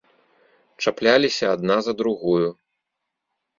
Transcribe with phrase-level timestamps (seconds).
[0.85, 2.49] Чапляліся адна за другую.